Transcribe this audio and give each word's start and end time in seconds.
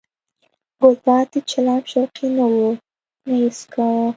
ګلداد 0.79 1.25
د 1.33 1.35
چلم 1.49 1.81
شوقي 1.91 2.27
نه 2.35 2.45
و 2.53 2.55
نه 3.27 3.35
یې 3.41 3.49
څکاوه. 3.59 4.05